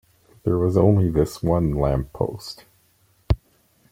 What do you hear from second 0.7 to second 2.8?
only this one lamp-post.